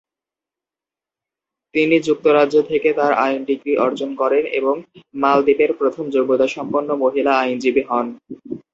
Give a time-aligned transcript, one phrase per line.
[1.75, 4.75] তিনি যুক্তরাজ্য থেকে তার আইন ডিগ্রী অর্জন করেন এবং
[5.15, 8.07] মালদ্বীপের প্রথম যোগ্যতাসম্পন্ন মহিলা আইনজীবী হন।